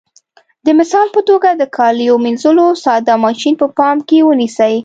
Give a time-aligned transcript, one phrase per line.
[0.65, 4.75] د مثال په توګه د کالیو منځلو ساده ماشین په پام کې ونیسئ.